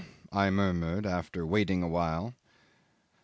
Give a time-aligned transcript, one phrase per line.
[0.31, 2.33] I murmured, after waiting a while.